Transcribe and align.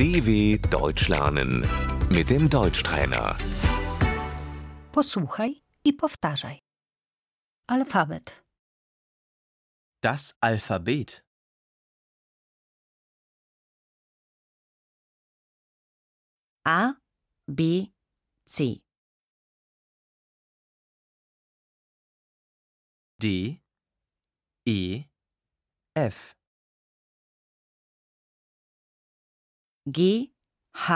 DW 0.00 0.58
Deutsch 0.70 1.08
lernen 1.08 1.60
mit 2.08 2.30
dem 2.30 2.48
Deutschtrainer. 2.48 3.36
Posłuchaj 4.92 5.62
i 5.84 5.92
powtarzaj. 5.92 6.58
Alfabet. 7.66 8.44
Das 10.02 10.34
Alphabet. 10.40 11.22
A, 16.64 16.94
B, 17.46 17.86
C. 18.46 18.80
D, 23.18 23.60
E, 24.66 25.04
F. 25.94 26.39
G, 29.88 30.32
H, 30.76 30.90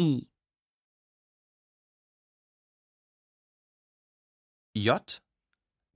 I. 0.00 0.26
J, 4.74 5.20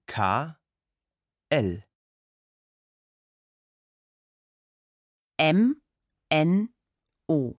K, 0.07 0.55
L. 1.51 1.83
M, 5.39 5.77
N, 6.31 6.69
O. 7.29 7.57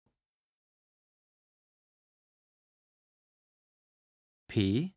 P, 4.47 4.93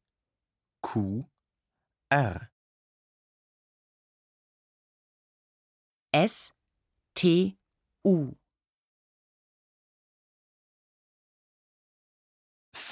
Q, 0.83 1.27
R. 2.11 2.51
S, 6.13 6.53
T, 7.15 7.57
U. 8.05 8.40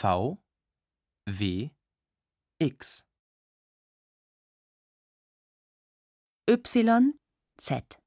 V, 0.01 0.39
W, 1.27 1.71
X. 2.61 3.03
Y, 6.47 7.19
Z. 7.61 7.99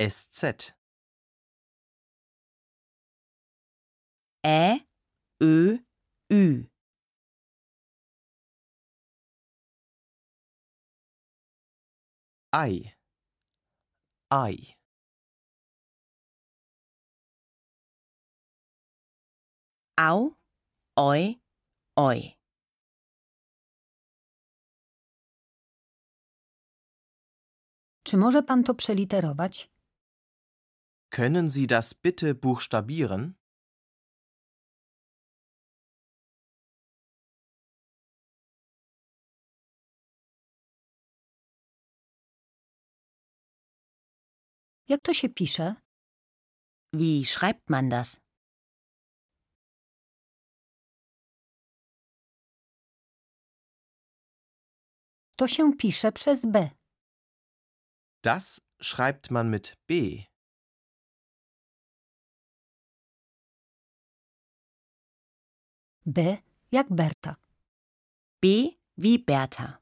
SZ. 0.00 0.74
Ä, 4.44 4.86
Ö, 5.42 5.78
Ü. 6.32 6.70
Ei. 12.52 12.94
Ei. 14.32 14.79
Au, 20.08 20.34
Oi, 20.96 21.40
Oi. 21.96 22.36
Czy 28.04 28.16
może 28.16 28.42
pan 28.42 28.64
to 28.64 28.74
przeliterować? 28.74 29.70
Können 31.10 31.48
Sie 31.48 31.66
das 31.66 31.94
bitte 31.94 32.34
buchstabieren? 32.34 33.34
Jak 44.88 45.00
to 45.02 45.14
się 45.14 45.28
pisze? 45.28 45.74
Wie 46.92 47.24
schreibt 47.24 47.70
man 47.70 47.88
das? 47.88 48.20
To 55.40 55.48
się 55.48 55.76
pisze 55.76 56.12
przez 56.12 56.46
B. 56.46 56.70
Das 58.22 58.60
schreibt 58.82 59.30
man 59.30 59.50
mit 59.50 59.76
B. 59.88 59.94
B 66.06 66.36
jak 66.72 66.86
Berta. 66.90 67.36
B 68.42 68.46
wie 68.98 69.18
Bertha. 69.18 69.78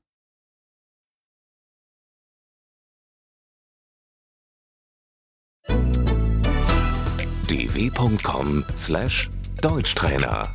dw.com/deutschtrainer 7.48 10.48